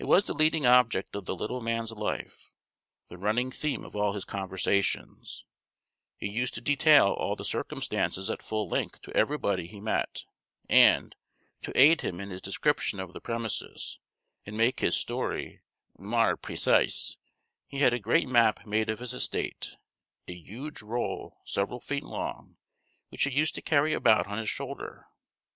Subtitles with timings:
[0.00, 2.52] It was the leading object of the little man's life;
[3.08, 5.44] the running theme of all his conversations;
[6.16, 10.24] he used to detail all the circumstances at full length to everybody he met,
[10.68, 11.14] and,
[11.60, 14.00] to aid him in his description of the premises,
[14.44, 15.60] and make his story
[15.96, 17.16] "mair preceese,"
[17.68, 19.76] he had a great map made of his estate,
[20.26, 22.56] a huge roll several feet long,
[23.10, 25.06] which he used to carry about on his shoulder.